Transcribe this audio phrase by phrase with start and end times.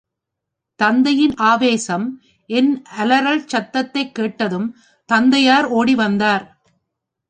[0.75, 2.21] தந்தையின் ஆவேசம்
[2.49, 2.83] என்
[2.97, 4.75] அலறல் சத்தத்தைக் கேட்டதும்
[5.05, 6.61] தந்தையார் ஓடி வந்தார்.